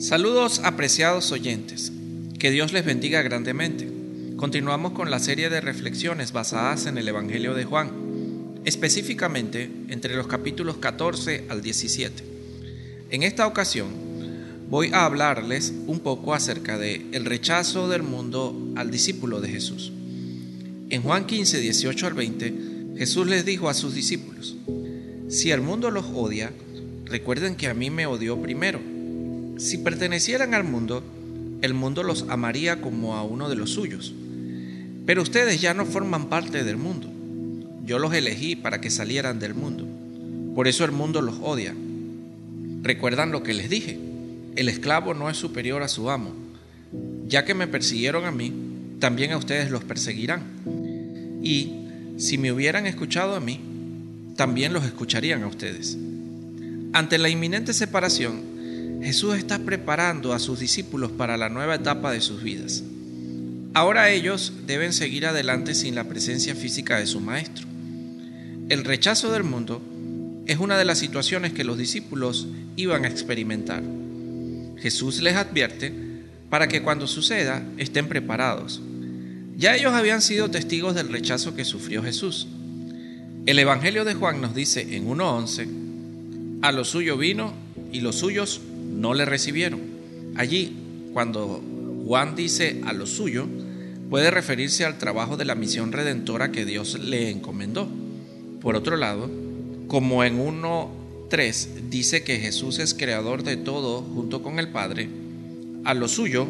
Saludos 0.00 0.62
apreciados 0.64 1.30
oyentes, 1.30 1.92
que 2.38 2.50
Dios 2.50 2.72
les 2.72 2.86
bendiga 2.86 3.20
grandemente. 3.20 3.86
Continuamos 4.36 4.92
con 4.92 5.10
la 5.10 5.18
serie 5.18 5.50
de 5.50 5.60
reflexiones 5.60 6.32
basadas 6.32 6.86
en 6.86 6.96
el 6.96 7.06
Evangelio 7.06 7.52
de 7.52 7.66
Juan, 7.66 7.90
específicamente 8.64 9.70
entre 9.90 10.16
los 10.16 10.26
capítulos 10.26 10.78
14 10.78 11.44
al 11.50 11.60
17. 11.60 12.24
En 13.10 13.22
esta 13.24 13.46
ocasión 13.46 13.88
voy 14.70 14.90
a 14.94 15.04
hablarles 15.04 15.74
un 15.86 16.00
poco 16.00 16.32
acerca 16.32 16.78
de 16.78 17.06
el 17.12 17.26
rechazo 17.26 17.86
del 17.86 18.02
mundo 18.02 18.72
al 18.76 18.90
discípulo 18.90 19.42
de 19.42 19.50
Jesús. 19.50 19.92
En 20.88 21.02
Juan 21.02 21.26
15, 21.26 21.60
18 21.60 22.06
al 22.06 22.14
20, 22.14 22.54
Jesús 22.96 23.26
les 23.26 23.44
dijo 23.44 23.68
a 23.68 23.74
sus 23.74 23.94
discípulos, 23.94 24.56
Si 25.28 25.50
el 25.50 25.60
mundo 25.60 25.90
los 25.90 26.06
odia, 26.06 26.54
recuerden 27.04 27.54
que 27.54 27.66
a 27.66 27.74
mí 27.74 27.90
me 27.90 28.06
odió 28.06 28.40
primero. 28.40 28.89
Si 29.60 29.76
pertenecieran 29.76 30.54
al 30.54 30.64
mundo, 30.64 31.04
el 31.60 31.74
mundo 31.74 32.02
los 32.02 32.24
amaría 32.30 32.80
como 32.80 33.14
a 33.16 33.22
uno 33.22 33.50
de 33.50 33.56
los 33.56 33.68
suyos. 33.68 34.14
Pero 35.04 35.20
ustedes 35.20 35.60
ya 35.60 35.74
no 35.74 35.84
forman 35.84 36.30
parte 36.30 36.64
del 36.64 36.78
mundo. 36.78 37.10
Yo 37.84 37.98
los 37.98 38.14
elegí 38.14 38.56
para 38.56 38.80
que 38.80 38.88
salieran 38.88 39.38
del 39.38 39.52
mundo. 39.52 39.86
Por 40.54 40.66
eso 40.66 40.86
el 40.86 40.92
mundo 40.92 41.20
los 41.20 41.40
odia. 41.42 41.74
¿Recuerdan 42.80 43.32
lo 43.32 43.42
que 43.42 43.52
les 43.52 43.68
dije? 43.68 43.98
El 44.56 44.70
esclavo 44.70 45.12
no 45.12 45.28
es 45.28 45.36
superior 45.36 45.82
a 45.82 45.88
su 45.88 46.08
amo. 46.08 46.32
Ya 47.28 47.44
que 47.44 47.52
me 47.52 47.66
persiguieron 47.66 48.24
a 48.24 48.32
mí, 48.32 48.54
también 48.98 49.32
a 49.32 49.36
ustedes 49.36 49.70
los 49.70 49.84
perseguirán. 49.84 50.42
Y 51.42 51.72
si 52.16 52.38
me 52.38 52.50
hubieran 52.50 52.86
escuchado 52.86 53.34
a 53.34 53.40
mí, 53.40 53.60
también 54.36 54.72
los 54.72 54.86
escucharían 54.86 55.42
a 55.42 55.48
ustedes. 55.48 55.98
Ante 56.94 57.18
la 57.18 57.28
inminente 57.28 57.74
separación, 57.74 58.49
Jesús 59.02 59.36
está 59.36 59.58
preparando 59.58 60.32
a 60.32 60.38
sus 60.38 60.60
discípulos 60.60 61.10
para 61.12 61.36
la 61.36 61.48
nueva 61.48 61.76
etapa 61.76 62.12
de 62.12 62.20
sus 62.20 62.42
vidas. 62.42 62.82
Ahora 63.72 64.10
ellos 64.10 64.52
deben 64.66 64.92
seguir 64.92 65.26
adelante 65.26 65.74
sin 65.74 65.94
la 65.94 66.04
presencia 66.04 66.54
física 66.54 66.98
de 66.98 67.06
su 67.06 67.20
Maestro. 67.20 67.66
El 68.68 68.84
rechazo 68.84 69.30
del 69.32 69.44
mundo 69.44 69.80
es 70.46 70.58
una 70.58 70.76
de 70.76 70.84
las 70.84 70.98
situaciones 70.98 71.52
que 71.52 71.64
los 71.64 71.78
discípulos 71.78 72.48
iban 72.76 73.04
a 73.04 73.08
experimentar. 73.08 73.82
Jesús 74.78 75.20
les 75.20 75.36
advierte 75.36 75.92
para 76.50 76.68
que 76.68 76.82
cuando 76.82 77.06
suceda 77.06 77.62
estén 77.78 78.08
preparados. 78.08 78.82
Ya 79.56 79.76
ellos 79.76 79.92
habían 79.92 80.22
sido 80.22 80.50
testigos 80.50 80.94
del 80.94 81.08
rechazo 81.08 81.54
que 81.54 81.64
sufrió 81.64 82.02
Jesús. 82.02 82.48
El 83.46 83.58
Evangelio 83.58 84.04
de 84.04 84.14
Juan 84.14 84.40
nos 84.40 84.54
dice 84.54 84.96
en 84.96 85.08
1.11, 85.08 86.60
a 86.62 86.72
lo 86.72 86.84
suyo 86.84 87.16
vino 87.16 87.54
y 87.92 88.00
los 88.00 88.16
suyos 88.16 88.60
no 89.00 89.14
le 89.14 89.24
recibieron. 89.24 89.80
Allí, 90.36 90.76
cuando 91.12 91.62
Juan 92.06 92.36
dice 92.36 92.82
a 92.84 92.92
lo 92.92 93.06
suyo, 93.06 93.46
puede 94.10 94.30
referirse 94.30 94.84
al 94.84 94.98
trabajo 94.98 95.36
de 95.36 95.44
la 95.44 95.54
misión 95.54 95.92
redentora 95.92 96.52
que 96.52 96.64
Dios 96.64 96.98
le 97.00 97.30
encomendó. 97.30 97.88
Por 98.60 98.76
otro 98.76 98.96
lado, 98.96 99.30
como 99.88 100.22
en 100.22 100.38
1.3 100.38 101.88
dice 101.88 102.22
que 102.22 102.38
Jesús 102.38 102.78
es 102.78 102.94
creador 102.94 103.42
de 103.42 103.56
todo 103.56 104.02
junto 104.02 104.42
con 104.42 104.58
el 104.58 104.68
Padre, 104.68 105.08
a 105.84 105.94
lo 105.94 106.08
suyo 106.08 106.46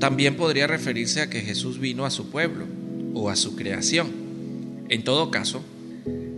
también 0.00 0.36
podría 0.36 0.66
referirse 0.66 1.20
a 1.20 1.28
que 1.28 1.42
Jesús 1.42 1.78
vino 1.78 2.06
a 2.06 2.10
su 2.10 2.30
pueblo 2.30 2.64
o 3.14 3.28
a 3.28 3.36
su 3.36 3.56
creación. 3.56 4.08
En 4.88 5.04
todo 5.04 5.30
caso, 5.30 5.62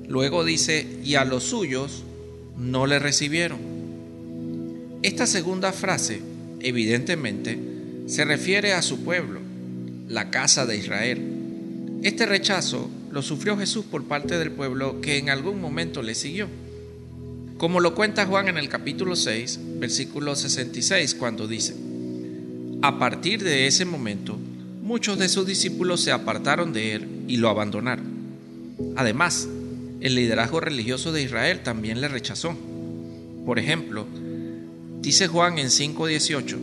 luego 0.09 0.45
dice, 0.45 0.87
y 1.05 1.15
a 1.15 1.25
los 1.25 1.45
suyos 1.45 2.03
no 2.57 2.87
le 2.87 2.99
recibieron. 2.99 3.76
Esta 5.07 5.25
segunda 5.29 5.73
frase, 5.73 6.21
evidentemente, 6.59 7.57
se 8.09 8.25
refiere 8.25 8.73
a 8.73 8.83
su 8.83 9.05
pueblo, 9.05 9.39
la 10.09 10.31
casa 10.33 10.67
de 10.67 10.79
Israel. 10.79 12.01
Este 12.03 12.27
rechazo 12.27 12.91
lo 13.13 13.23
sufrió 13.23 13.57
Jesús 13.57 13.85
por 13.85 14.03
parte 14.03 14.37
del 14.37 14.51
pueblo 14.51 15.01
que 15.01 15.19
en 15.19 15.31
algún 15.31 15.61
momento 15.61 16.03
le 16.03 16.17
siguió. 16.17 16.49
Como 17.57 17.79
lo 17.79 17.95
cuenta 17.95 18.27
Juan 18.27 18.49
en 18.49 18.59
el 18.59 18.69
capítulo 18.69 19.15
6, 19.15 19.61
versículo 19.79 20.35
66, 20.35 21.15
cuando 21.15 21.47
dice, 21.47 21.77
A 22.83 22.99
partir 22.99 23.45
de 23.45 23.69
ese 23.69 23.85
momento, 23.85 24.37
muchos 24.83 25.21
de 25.21 25.29
sus 25.29 25.47
discípulos 25.47 26.01
se 26.01 26.11
apartaron 26.11 26.73
de 26.73 26.95
él 26.95 27.09
y 27.29 27.37
lo 27.37 27.49
abandonaron. 27.49 28.07
Además, 28.97 29.47
el 30.01 30.17
liderazgo 30.17 30.59
religioso 30.59 31.13
de 31.13 31.23
Israel 31.23 31.61
también 31.63 32.01
le 32.01 32.09
rechazó. 32.09 32.57
Por 33.45 33.61
ejemplo, 33.61 34.05
Dice 35.07 35.29
Juan 35.29 35.61
en 35.61 35.71
5:18, 35.71 36.59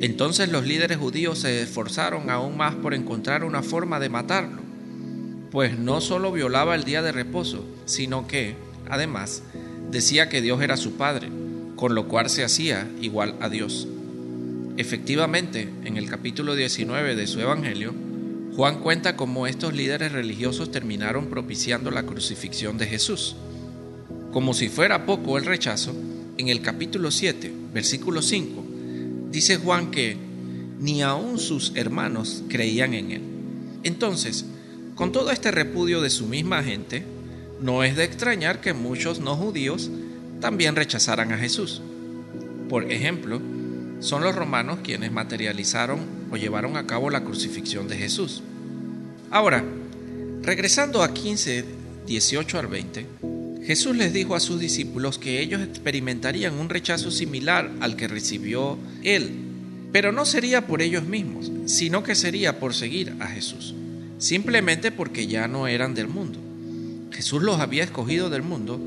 entonces 0.00 0.48
los 0.48 0.66
líderes 0.66 0.96
judíos 0.96 1.40
se 1.40 1.60
esforzaron 1.60 2.30
aún 2.30 2.56
más 2.56 2.74
por 2.74 2.94
encontrar 2.94 3.44
una 3.44 3.62
forma 3.62 4.00
de 4.00 4.08
matarlo, 4.08 4.62
pues 5.50 5.78
no 5.78 6.00
solo 6.00 6.32
violaba 6.32 6.74
el 6.74 6.84
día 6.84 7.02
de 7.02 7.12
reposo, 7.12 7.66
sino 7.84 8.26
que, 8.26 8.54
además, 8.88 9.42
decía 9.90 10.30
que 10.30 10.40
Dios 10.40 10.62
era 10.62 10.78
su 10.78 10.92
Padre, 10.92 11.28
con 11.76 11.94
lo 11.94 12.08
cual 12.08 12.30
se 12.30 12.44
hacía 12.44 12.88
igual 13.02 13.34
a 13.42 13.50
Dios. 13.50 13.86
Efectivamente, 14.78 15.68
en 15.84 15.98
el 15.98 16.08
capítulo 16.08 16.54
19 16.54 17.14
de 17.14 17.26
su 17.26 17.40
Evangelio, 17.40 17.92
Juan 18.56 18.80
cuenta 18.80 19.16
cómo 19.16 19.46
estos 19.46 19.74
líderes 19.74 20.12
religiosos 20.12 20.72
terminaron 20.72 21.26
propiciando 21.26 21.90
la 21.90 22.04
crucifixión 22.04 22.78
de 22.78 22.86
Jesús. 22.86 23.36
Como 24.32 24.54
si 24.54 24.70
fuera 24.70 25.04
poco 25.04 25.36
el 25.36 25.44
rechazo, 25.44 25.94
en 26.40 26.48
el 26.48 26.62
capítulo 26.62 27.10
7, 27.10 27.52
versículo 27.72 28.22
5, 28.22 28.64
dice 29.30 29.58
Juan 29.58 29.90
que 29.90 30.16
ni 30.78 31.02
aun 31.02 31.38
sus 31.38 31.72
hermanos 31.74 32.42
creían 32.48 32.94
en 32.94 33.10
él. 33.10 33.22
Entonces, 33.82 34.46
con 34.94 35.12
todo 35.12 35.30
este 35.30 35.50
repudio 35.50 36.00
de 36.00 36.08
su 36.08 36.26
misma 36.26 36.62
gente, 36.62 37.04
no 37.60 37.84
es 37.84 37.94
de 37.94 38.04
extrañar 38.04 38.62
que 38.62 38.72
muchos 38.72 39.20
no 39.20 39.36
judíos 39.36 39.90
también 40.40 40.76
rechazaran 40.76 41.30
a 41.32 41.38
Jesús. 41.38 41.82
Por 42.70 42.90
ejemplo, 42.90 43.40
son 44.00 44.22
los 44.22 44.34
romanos 44.34 44.78
quienes 44.82 45.12
materializaron 45.12 46.00
o 46.30 46.38
llevaron 46.38 46.78
a 46.78 46.86
cabo 46.86 47.10
la 47.10 47.22
crucifixión 47.22 47.86
de 47.86 47.98
Jesús. 47.98 48.42
Ahora, 49.30 49.62
regresando 50.42 51.02
a 51.02 51.12
15, 51.12 51.64
18 52.06 52.58
al 52.58 52.66
20, 52.66 53.06
Jesús 53.64 53.96
les 53.96 54.12
dijo 54.12 54.34
a 54.34 54.40
sus 54.40 54.58
discípulos 54.58 55.18
que 55.18 55.40
ellos 55.40 55.60
experimentarían 55.62 56.54
un 56.54 56.68
rechazo 56.68 57.10
similar 57.10 57.70
al 57.80 57.94
que 57.94 58.08
recibió 58.08 58.78
Él, 59.02 59.30
pero 59.92 60.12
no 60.12 60.24
sería 60.24 60.66
por 60.66 60.82
ellos 60.82 61.04
mismos, 61.04 61.52
sino 61.66 62.02
que 62.02 62.14
sería 62.14 62.58
por 62.58 62.74
seguir 62.74 63.14
a 63.20 63.26
Jesús, 63.26 63.74
simplemente 64.18 64.90
porque 64.90 65.26
ya 65.26 65.46
no 65.46 65.66
eran 65.66 65.94
del 65.94 66.08
mundo. 66.08 66.38
Jesús 67.12 67.42
los 67.42 67.60
había 67.60 67.84
escogido 67.84 68.30
del 68.30 68.42
mundo 68.42 68.80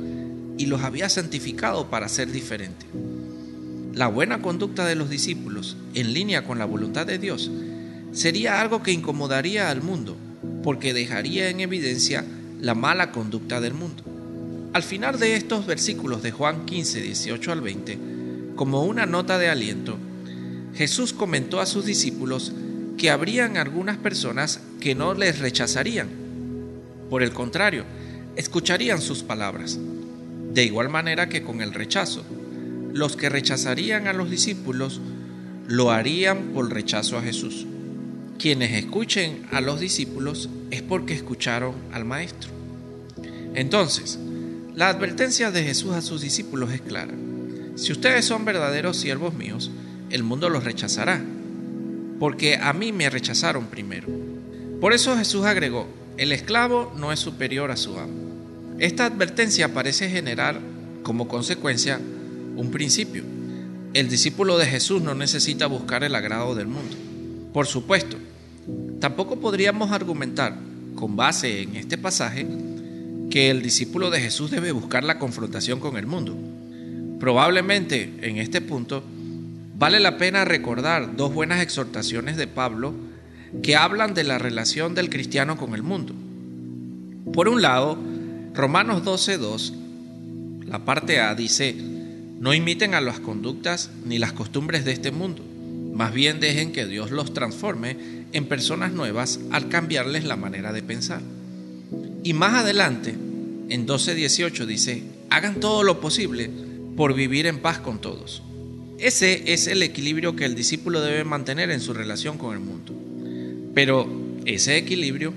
y 0.57 0.65
los 0.65 0.81
había 0.81 1.09
santificado 1.09 1.89
para 1.89 2.09
ser 2.09 2.31
diferentes. 2.31 2.87
La 3.93 4.07
buena 4.07 4.41
conducta 4.41 4.85
de 4.85 4.95
los 4.95 5.09
discípulos, 5.09 5.77
en 5.93 6.13
línea 6.13 6.45
con 6.45 6.57
la 6.57 6.65
voluntad 6.65 7.05
de 7.05 7.19
Dios, 7.19 7.51
sería 8.11 8.59
algo 8.59 8.81
que 8.81 8.91
incomodaría 8.91 9.69
al 9.69 9.83
mundo, 9.83 10.17
porque 10.63 10.93
dejaría 10.93 11.49
en 11.49 11.59
evidencia 11.59 12.25
la 12.59 12.73
mala 12.73 13.11
conducta 13.11 13.61
del 13.61 13.73
mundo. 13.73 14.03
Al 14.73 14.81
final 14.81 15.19
de 15.19 15.35
estos 15.35 15.67
versículos 15.67 16.23
de 16.23 16.31
Juan 16.31 16.65
15, 16.65 16.99
18 16.99 17.51
al 17.51 17.61
20, 17.61 17.99
como 18.55 18.83
una 18.83 19.05
nota 19.05 19.37
de 19.37 19.47
aliento, 19.47 19.99
Jesús 20.73 21.13
comentó 21.13 21.61
a 21.61 21.67
sus 21.67 21.85
discípulos 21.85 22.51
que 22.97 23.11
habrían 23.11 23.57
algunas 23.57 23.97
personas 23.97 24.61
que 24.79 24.95
no 24.95 25.13
les 25.13 25.37
rechazarían. 25.37 26.09
Por 27.07 27.21
el 27.21 27.33
contrario, 27.33 27.83
escucharían 28.35 28.99
sus 28.99 29.21
palabras. 29.21 29.77
De 30.53 30.63
igual 30.63 30.89
manera 30.89 31.29
que 31.29 31.43
con 31.43 31.61
el 31.61 31.71
rechazo, 31.71 32.23
los 32.93 33.15
que 33.15 33.29
rechazarían 33.29 34.07
a 34.07 34.13
los 34.13 34.31
discípulos 34.31 35.01
lo 35.67 35.91
harían 35.91 36.51
por 36.53 36.73
rechazo 36.73 37.19
a 37.19 37.21
Jesús. 37.21 37.67
Quienes 38.39 38.71
escuchen 38.71 39.45
a 39.51 39.61
los 39.61 39.79
discípulos 39.79 40.49
es 40.71 40.81
porque 40.81 41.13
escucharon 41.13 41.75
al 41.91 42.05
Maestro. 42.05 42.49
Entonces, 43.53 44.17
la 44.75 44.89
advertencia 44.89 45.51
de 45.51 45.63
Jesús 45.63 45.93
a 45.93 46.01
sus 46.01 46.21
discípulos 46.21 46.71
es 46.71 46.81
clara. 46.81 47.13
Si 47.75 47.91
ustedes 47.91 48.25
son 48.25 48.43
verdaderos 48.43 48.97
siervos 48.97 49.35
míos, 49.35 49.69
el 50.09 50.23
mundo 50.23 50.49
los 50.49 50.63
rechazará, 50.63 51.23
porque 52.19 52.57
a 52.57 52.73
mí 52.73 52.91
me 52.91 53.09
rechazaron 53.09 53.67
primero. 53.67 54.07
Por 54.81 54.93
eso 54.93 55.15
Jesús 55.15 55.45
agregó, 55.45 55.87
el 56.17 56.31
esclavo 56.31 56.91
no 56.97 57.11
es 57.11 57.19
superior 57.19 57.69
a 57.69 57.77
su 57.77 57.99
amo. 57.99 58.13
Esta 58.79 59.05
advertencia 59.05 59.73
parece 59.73 60.09
generar 60.09 60.59
como 61.03 61.27
consecuencia 61.27 61.99
un 62.55 62.71
principio. 62.71 63.23
El 63.93 64.09
discípulo 64.09 64.57
de 64.57 64.65
Jesús 64.65 65.03
no 65.03 65.13
necesita 65.13 65.67
buscar 65.67 66.03
el 66.03 66.15
agrado 66.15 66.55
del 66.55 66.67
mundo. 66.67 66.97
Por 67.53 67.67
supuesto, 67.67 68.17
tampoco 68.99 69.39
podríamos 69.39 69.91
argumentar, 69.91 70.57
con 70.95 71.15
base 71.15 71.61
en 71.61 71.75
este 71.75 71.97
pasaje, 71.97 72.47
que 73.33 73.49
el 73.49 73.63
discípulo 73.63 74.11
de 74.11 74.21
Jesús 74.21 74.51
debe 74.51 74.71
buscar 74.71 75.03
la 75.03 75.17
confrontación 75.17 75.79
con 75.79 75.97
el 75.97 76.05
mundo. 76.05 76.37
Probablemente 77.19 78.13
en 78.21 78.37
este 78.37 78.61
punto 78.61 79.03
vale 79.75 79.99
la 79.99 80.19
pena 80.19 80.45
recordar 80.45 81.15
dos 81.15 81.33
buenas 81.33 81.59
exhortaciones 81.59 82.37
de 82.37 82.45
Pablo 82.45 82.93
que 83.63 83.75
hablan 83.75 84.13
de 84.13 84.23
la 84.23 84.37
relación 84.37 84.93
del 84.93 85.09
cristiano 85.09 85.57
con 85.57 85.73
el 85.73 85.81
mundo. 85.81 86.13
Por 87.33 87.47
un 87.47 87.63
lado, 87.63 87.97
Romanos 88.53 89.03
12.2, 89.03 90.67
la 90.67 90.85
parte 90.85 91.19
A 91.19 91.33
dice, 91.33 91.75
no 92.39 92.53
imiten 92.53 92.93
a 92.93 93.01
las 93.01 93.19
conductas 93.19 93.89
ni 94.05 94.19
las 94.19 94.33
costumbres 94.33 94.85
de 94.85 94.91
este 94.91 95.09
mundo, 95.09 95.43
más 95.91 96.13
bien 96.13 96.39
dejen 96.39 96.71
que 96.71 96.85
Dios 96.85 97.09
los 97.09 97.33
transforme 97.33 97.97
en 98.31 98.45
personas 98.45 98.91
nuevas 98.91 99.39
al 99.49 99.69
cambiarles 99.69 100.23
la 100.23 100.35
manera 100.35 100.71
de 100.71 100.83
pensar. 100.83 101.23
Y 102.23 102.33
más 102.33 102.53
adelante, 102.53 103.11
en 103.11 103.85
12.18 103.85 104.65
dice, 104.65 105.03
hagan 105.29 105.59
todo 105.59 105.83
lo 105.83 105.99
posible 105.99 106.49
por 106.95 107.13
vivir 107.13 107.47
en 107.47 107.59
paz 107.59 107.79
con 107.79 107.99
todos. 107.99 108.41
Ese 108.97 109.51
es 109.51 109.67
el 109.67 109.83
equilibrio 109.83 110.35
que 110.35 110.45
el 110.45 110.55
discípulo 110.55 111.01
debe 111.01 111.25
mantener 111.25 111.69
en 111.71 111.81
su 111.81 111.93
relación 111.93 112.37
con 112.37 112.53
el 112.53 112.61
mundo. 112.61 112.93
Pero 113.73 114.07
ese 114.45 114.77
equilibrio 114.77 115.33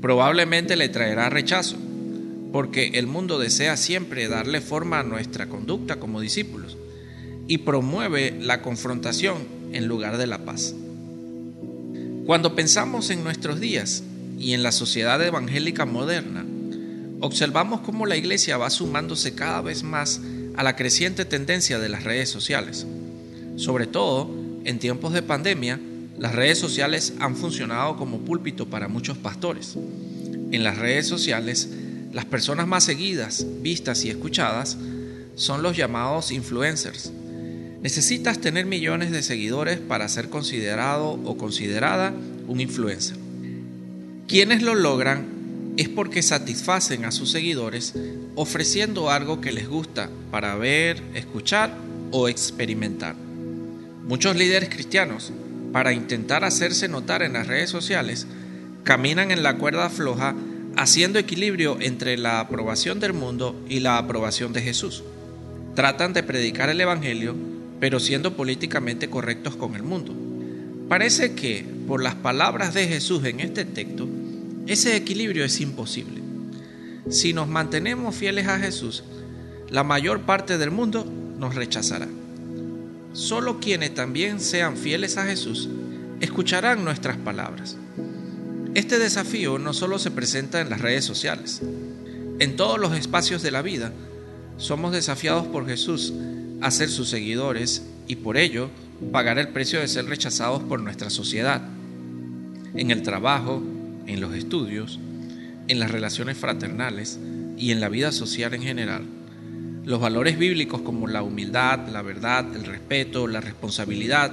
probablemente 0.00 0.76
le 0.76 0.88
traerá 0.88 1.28
rechazo, 1.28 1.76
porque 2.52 2.92
el 2.94 3.06
mundo 3.06 3.38
desea 3.38 3.76
siempre 3.76 4.28
darle 4.28 4.62
forma 4.62 5.00
a 5.00 5.04
nuestra 5.04 5.46
conducta 5.46 5.96
como 5.96 6.20
discípulos 6.20 6.78
y 7.48 7.58
promueve 7.58 8.34
la 8.40 8.62
confrontación 8.62 9.38
en 9.72 9.86
lugar 9.86 10.16
de 10.16 10.26
la 10.26 10.44
paz. 10.44 10.74
Cuando 12.24 12.54
pensamos 12.54 13.10
en 13.10 13.24
nuestros 13.24 13.60
días 13.60 14.04
y 14.40 14.54
en 14.54 14.62
la 14.62 14.72
sociedad 14.72 15.22
evangélica 15.22 15.84
moderna, 15.84 16.46
observamos 17.20 17.82
cómo 17.82 18.06
la 18.06 18.16
iglesia 18.16 18.56
va 18.56 18.70
sumándose 18.70 19.34
cada 19.34 19.60
vez 19.60 19.82
más 19.82 20.20
a 20.56 20.62
la 20.62 20.76
creciente 20.76 21.26
tendencia 21.26 21.78
de 21.78 21.90
las 21.90 22.04
redes 22.04 22.30
sociales. 22.30 22.86
Sobre 23.56 23.86
todo, 23.86 24.30
en 24.64 24.78
tiempos 24.78 25.12
de 25.12 25.22
pandemia, 25.22 25.78
las 26.18 26.34
redes 26.34 26.58
sociales 26.58 27.12
han 27.20 27.36
funcionado 27.36 27.96
como 27.96 28.20
púlpito 28.20 28.66
para 28.66 28.88
muchos 28.88 29.18
pastores. 29.18 29.76
En 30.52 30.64
las 30.64 30.78
redes 30.78 31.06
sociales, 31.06 31.68
las 32.12 32.24
personas 32.24 32.66
más 32.66 32.84
seguidas, 32.84 33.46
vistas 33.60 34.04
y 34.04 34.10
escuchadas 34.10 34.78
son 35.34 35.62
los 35.62 35.76
llamados 35.76 36.32
influencers. 36.32 37.12
Necesitas 37.82 38.40
tener 38.40 38.66
millones 38.66 39.10
de 39.10 39.22
seguidores 39.22 39.78
para 39.78 40.08
ser 40.08 40.28
considerado 40.28 41.20
o 41.24 41.36
considerada 41.36 42.12
un 42.48 42.60
influencer. 42.60 43.16
Quienes 44.30 44.62
lo 44.62 44.76
logran 44.76 45.74
es 45.76 45.88
porque 45.88 46.22
satisfacen 46.22 47.04
a 47.04 47.10
sus 47.10 47.32
seguidores 47.32 47.94
ofreciendo 48.36 49.10
algo 49.10 49.40
que 49.40 49.50
les 49.50 49.68
gusta 49.68 50.08
para 50.30 50.54
ver, 50.54 51.02
escuchar 51.14 51.74
o 52.12 52.28
experimentar. 52.28 53.16
Muchos 54.04 54.36
líderes 54.36 54.68
cristianos 54.68 55.32
para 55.72 55.92
intentar 55.92 56.44
hacerse 56.44 56.86
notar 56.86 57.22
en 57.22 57.32
las 57.32 57.48
redes 57.48 57.70
sociales, 57.70 58.28
caminan 58.84 59.32
en 59.32 59.42
la 59.42 59.56
cuerda 59.56 59.90
floja 59.90 60.36
haciendo 60.76 61.18
equilibrio 61.18 61.78
entre 61.80 62.16
la 62.16 62.38
aprobación 62.38 63.00
del 63.00 63.14
mundo 63.14 63.60
y 63.68 63.80
la 63.80 63.98
aprobación 63.98 64.52
de 64.52 64.62
Jesús. 64.62 65.02
Tratan 65.74 66.12
de 66.12 66.22
predicar 66.22 66.68
el 66.68 66.80
Evangelio, 66.80 67.34
pero 67.80 67.98
siendo 67.98 68.36
políticamente 68.36 69.10
correctos 69.10 69.56
con 69.56 69.74
el 69.74 69.82
mundo. 69.82 70.14
Parece 70.88 71.34
que, 71.34 71.64
por 71.88 72.00
las 72.00 72.14
palabras 72.14 72.74
de 72.74 72.86
Jesús 72.86 73.24
en 73.24 73.40
este 73.40 73.64
texto, 73.64 74.08
ese 74.70 74.94
equilibrio 74.94 75.44
es 75.44 75.60
imposible. 75.60 76.22
Si 77.08 77.32
nos 77.32 77.48
mantenemos 77.48 78.14
fieles 78.14 78.46
a 78.46 78.60
Jesús, 78.60 79.02
la 79.68 79.82
mayor 79.82 80.20
parte 80.20 80.58
del 80.58 80.70
mundo 80.70 81.04
nos 81.38 81.56
rechazará. 81.56 82.06
Solo 83.12 83.58
quienes 83.58 83.96
también 83.96 84.38
sean 84.38 84.76
fieles 84.76 85.16
a 85.16 85.24
Jesús 85.24 85.68
escucharán 86.20 86.84
nuestras 86.84 87.16
palabras. 87.16 87.76
Este 88.74 89.00
desafío 89.00 89.58
no 89.58 89.72
solo 89.72 89.98
se 89.98 90.12
presenta 90.12 90.60
en 90.60 90.70
las 90.70 90.80
redes 90.80 91.04
sociales. 91.04 91.60
En 92.38 92.54
todos 92.54 92.78
los 92.78 92.96
espacios 92.96 93.42
de 93.42 93.50
la 93.50 93.62
vida 93.62 93.92
somos 94.56 94.92
desafiados 94.92 95.48
por 95.48 95.66
Jesús 95.66 96.12
a 96.60 96.70
ser 96.70 96.90
sus 96.90 97.08
seguidores 97.08 97.82
y 98.06 98.14
por 98.14 98.36
ello 98.36 98.70
pagar 99.10 99.40
el 99.40 99.48
precio 99.48 99.80
de 99.80 99.88
ser 99.88 100.04
rechazados 100.04 100.62
por 100.62 100.78
nuestra 100.80 101.10
sociedad. 101.10 101.60
En 102.76 102.92
el 102.92 103.02
trabajo, 103.02 103.60
en 104.12 104.20
los 104.20 104.34
estudios, 104.34 104.98
en 105.68 105.78
las 105.78 105.90
relaciones 105.90 106.36
fraternales 106.36 107.18
y 107.56 107.70
en 107.70 107.80
la 107.80 107.88
vida 107.88 108.12
social 108.12 108.54
en 108.54 108.62
general. 108.62 109.04
Los 109.84 110.00
valores 110.00 110.38
bíblicos 110.38 110.82
como 110.82 111.06
la 111.06 111.22
humildad, 111.22 111.88
la 111.88 112.02
verdad, 112.02 112.54
el 112.54 112.64
respeto, 112.64 113.26
la 113.26 113.40
responsabilidad, 113.40 114.32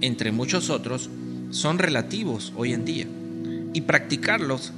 entre 0.00 0.32
muchos 0.32 0.70
otros, 0.70 1.10
son 1.50 1.78
relativos 1.78 2.52
hoy 2.56 2.72
en 2.72 2.84
día 2.84 3.06
y 3.72 3.80
practicarlos 3.82 4.72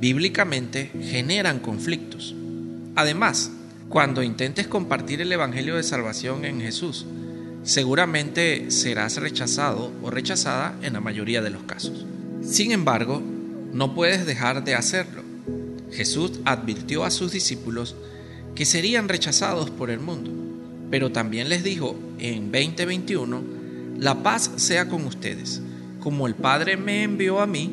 bíblicamente 0.00 0.90
generan 1.02 1.58
conflictos. 1.58 2.34
Además, 2.94 3.52
cuando 3.88 4.22
intentes 4.22 4.66
compartir 4.66 5.20
el 5.20 5.32
Evangelio 5.32 5.76
de 5.76 5.82
Salvación 5.82 6.44
en 6.44 6.60
Jesús, 6.60 7.06
seguramente 7.62 8.70
serás 8.70 9.16
rechazado 9.16 9.92
o 10.02 10.10
rechazada 10.10 10.74
en 10.82 10.92
la 10.94 11.00
mayoría 11.00 11.42
de 11.42 11.50
los 11.50 11.62
casos. 11.62 12.06
Sin 12.42 12.72
embargo, 12.72 13.22
no 13.72 13.94
puedes 13.94 14.26
dejar 14.26 14.64
de 14.64 14.74
hacerlo. 14.74 15.22
Jesús 15.92 16.40
advirtió 16.44 17.04
a 17.04 17.10
sus 17.10 17.32
discípulos 17.32 17.96
que 18.54 18.64
serían 18.64 19.08
rechazados 19.08 19.70
por 19.70 19.90
el 19.90 20.00
mundo. 20.00 20.30
Pero 20.90 21.12
también 21.12 21.48
les 21.48 21.64
dijo 21.64 21.96
en 22.18 22.50
2021, 22.50 23.42
la 23.98 24.22
paz 24.22 24.50
sea 24.56 24.88
con 24.88 25.04
ustedes. 25.04 25.60
Como 26.00 26.26
el 26.26 26.34
Padre 26.34 26.76
me 26.76 27.02
envió 27.02 27.40
a 27.40 27.46
mí, 27.46 27.70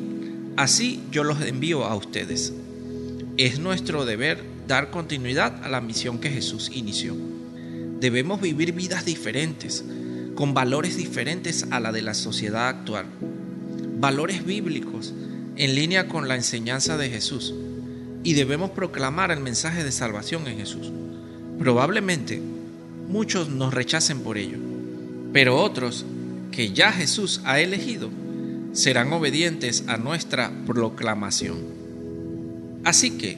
así 0.58 1.02
yo 1.12 1.24
los 1.24 1.42
envío 1.42 1.86
a 1.86 1.96
ustedes. 1.96 2.54
Es 3.38 3.60
nuestro 3.60 4.06
deber 4.06 4.44
dar 4.68 4.92
continuidad 4.92 5.64
a 5.64 5.70
la 5.70 5.82
misión 5.82 6.20
que 6.20 6.30
Jesús 6.30 6.72
inició. 6.74 7.16
Debemos 8.00 8.42
vivir 8.42 8.74
vidas 8.74 9.06
diferentes, 9.06 9.84
con 10.36 10.54
valores 10.54 10.98
diferentes 10.98 11.68
a 11.72 11.80
la 11.80 11.92
de 11.92 12.02
la 12.02 12.14
sociedad 12.14 12.68
actual. 12.68 13.06
Valores 14.00 14.46
bíblicos 14.46 15.14
en 15.58 15.76
línea 15.76 16.08
con 16.08 16.28
la 16.28 16.36
enseñanza 16.36 16.98
de 16.98 17.10
Jesús 17.10 17.54
y 18.24 18.34
debemos 18.34 18.72
proclamar 18.72 19.32
el 19.32 19.40
mensaje 19.40 19.84
de 19.84 19.92
salvación 19.92 20.48
en 20.48 20.58
Jesús. 20.58 20.92
Probablemente 21.60 22.42
muchos 23.08 23.50
nos 23.50 23.74
rechacen 23.74 24.22
por 24.22 24.38
ello, 24.38 24.58
pero 25.32 25.58
otros 25.58 26.06
que 26.52 26.72
ya 26.72 26.92
Jesús 26.92 27.42
ha 27.46 27.60
elegido 27.60 28.10
serán 28.74 29.14
obedientes 29.14 29.84
a 29.88 29.98
nuestra 29.98 30.52
proclamación. 30.66 31.58
Así 32.84 33.12
que 33.12 33.38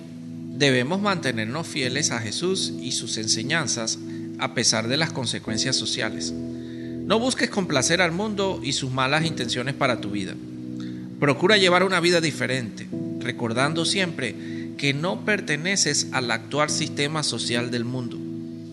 debemos 0.57 1.01
mantenernos 1.01 1.67
fieles 1.67 2.11
a 2.11 2.19
Jesús 2.19 2.73
y 2.81 2.93
sus 2.93 3.17
enseñanzas 3.17 3.99
a 4.39 4.53
pesar 4.53 4.87
de 4.87 4.97
las 4.97 5.11
consecuencias 5.11 5.75
sociales. 5.75 6.31
No 6.31 7.19
busques 7.19 7.49
complacer 7.49 8.01
al 8.01 8.11
mundo 8.11 8.59
y 8.63 8.73
sus 8.73 8.91
malas 8.91 9.25
intenciones 9.25 9.75
para 9.75 10.01
tu 10.01 10.11
vida. 10.11 10.35
Procura 11.19 11.57
llevar 11.57 11.83
una 11.83 11.99
vida 11.99 12.21
diferente, 12.21 12.87
recordando 13.19 13.85
siempre 13.85 14.35
que 14.77 14.93
no 14.93 15.25
perteneces 15.25 16.09
al 16.11 16.29
actual 16.29 16.69
sistema 16.69 17.23
social 17.23 17.71
del 17.71 17.85
mundo, 17.85 18.17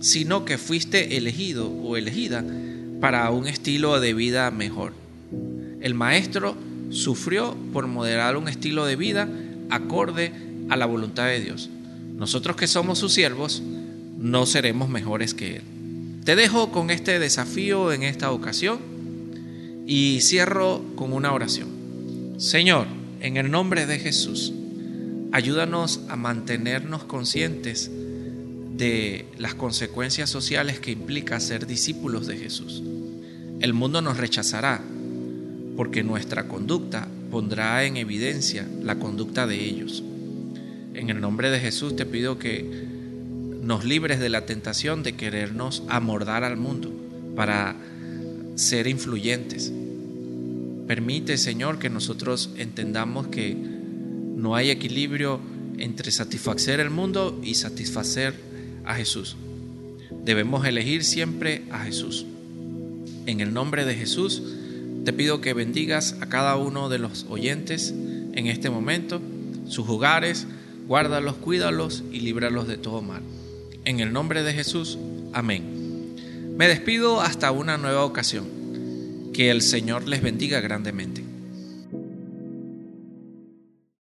sino 0.01 0.45
que 0.45 0.59
fuiste 0.59 1.17
elegido 1.17 1.71
o 1.71 1.97
elegida 1.97 2.45
para 3.01 3.31
un 3.31 3.47
estilo 3.47 3.99
de 3.99 4.13
vida 4.13 4.51
mejor. 4.51 4.93
El 5.81 5.95
maestro 5.95 6.57
sufrió 6.91 7.57
por 7.73 7.87
moderar 7.87 8.37
un 8.37 8.49
estilo 8.49 8.85
de 8.85 8.97
vida 8.97 9.29
acorde 9.71 10.33
a 10.69 10.77
la 10.77 10.87
voluntad 10.87 11.27
de 11.27 11.41
Dios. 11.41 11.71
Nosotros 12.17 12.57
que 12.57 12.67
somos 12.67 12.99
sus 12.99 13.13
siervos, 13.13 13.63
no 14.19 14.47
seremos 14.47 14.89
mejores 14.89 15.35
que 15.35 15.57
Él. 15.57 15.63
Te 16.25 16.37
dejo 16.37 16.71
con 16.71 16.91
este 16.91 17.19
desafío 17.19 17.93
en 17.93 18.03
esta 18.03 18.31
ocasión 18.31 18.79
y 19.87 20.21
cierro 20.21 20.83
con 20.97 21.13
una 21.13 21.33
oración. 21.33 21.74
Señor, 22.39 22.87
en 23.21 23.37
el 23.37 23.51
nombre 23.51 23.87
de 23.87 23.99
Jesús, 23.99 24.53
Ayúdanos 25.35 25.99
a 26.09 26.15
mantenernos 26.15 27.03
conscientes 27.03 27.91
de 27.91 29.27
las 29.37 29.57
consecuencias 29.57 30.31
sociales 30.31 30.79
que 30.79 30.93
implica 30.93 31.41
ser 31.41 31.67
discípulos 31.67 32.29
de 32.29 32.37
Jesús. 32.37 32.85
El 33.59 33.75
mundo 33.75 34.01
nos 34.01 34.17
rechazará 34.17 34.81
porque 35.77 36.05
nuestra 36.05 36.47
conducta 36.47 37.09
pondrá 37.33 37.83
en 37.83 37.97
evidencia 37.97 38.65
la 38.81 39.01
conducta 39.01 39.49
de 39.49 39.57
ellos. 39.57 40.05
En 40.95 41.11
el 41.11 41.21
nombre 41.21 41.51
de 41.51 41.59
Jesús 41.59 41.97
te 41.97 42.07
pido 42.07 42.39
que 42.39 42.87
nos 43.61 43.85
libres 43.85 44.21
de 44.21 44.29
la 44.29 44.47
tentación 44.47 45.03
de 45.03 45.17
querernos 45.17 45.83
amordar 45.89 46.45
al 46.45 46.57
mundo 46.57 46.93
para 47.35 47.75
ser 48.55 48.87
influyentes. 48.87 49.73
Permite, 50.87 51.39
Señor, 51.39 51.79
que 51.79 51.91
nosotros 51.91 52.51
entendamos 52.57 53.29
que 53.29 53.55
no 53.55 54.55
hay 54.55 54.71
equilibrio 54.71 55.41
entre 55.79 56.11
satisfacer 56.11 56.81
el 56.81 56.91
mundo 56.91 57.41
y 57.43 57.55
satisfacer 57.55 58.35
a 58.85 58.95
Jesús. 58.95 59.37
Debemos 60.25 60.67
elegir 60.67 61.05
siempre 61.05 61.63
a 61.71 61.81
Jesús. 61.81 62.27
En 63.27 63.41
el 63.41 63.55
nombre 63.55 63.85
de 63.85 63.95
Jesús, 63.95 64.43
te 65.05 65.13
pido 65.13 65.41
que 65.41 65.55
bendigas 65.55 66.17
a 66.21 66.29
cada 66.29 66.57
uno 66.57 66.89
de 66.89 66.99
los 66.99 67.27
oyentes 67.29 67.91
en 67.91 68.47
este 68.47 68.71
momento, 68.71 69.21
sus 69.69 69.89
hogares, 69.89 70.47
guárdalos, 70.87 71.37
cuídalos 71.37 72.05
y 72.13 72.21
líbralos 72.21 72.69
de 72.69 72.77
todo 72.77 73.03
mal. 73.03 73.23
En 73.85 74.01
el 74.01 74.13
nombre 74.13 74.43
de 74.43 74.53
Jesús, 74.53 74.99
amén. 75.33 76.15
Me 76.57 76.69
despido 76.69 77.21
hasta 77.21 77.51
una 77.51 77.77
nueva 77.79 78.05
ocasión. 78.05 78.54
Que 79.35 79.51
el 79.51 79.63
Señor 79.63 80.07
les 80.07 80.23
bendiga 80.23 80.61
grandemente. 80.61 81.24